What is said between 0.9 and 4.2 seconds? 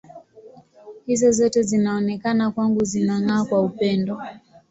Hizo zote zinaonekana kwangu zinang’aa kwa upendo.